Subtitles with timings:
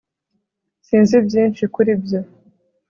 [0.87, 2.19] sinzi byinshi kuri ibyo